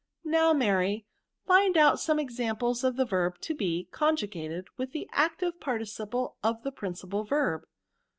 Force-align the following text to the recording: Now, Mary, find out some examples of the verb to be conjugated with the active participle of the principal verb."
Now, 0.23 0.51
Mary, 0.51 1.05
find 1.45 1.77
out 1.77 1.99
some 1.99 2.17
examples 2.19 2.83
of 2.83 2.95
the 2.95 3.05
verb 3.05 3.39
to 3.41 3.53
be 3.53 3.87
conjugated 3.91 4.65
with 4.75 4.93
the 4.93 5.07
active 5.11 5.59
participle 5.59 6.37
of 6.41 6.63
the 6.63 6.71
principal 6.71 7.23
verb." 7.23 7.67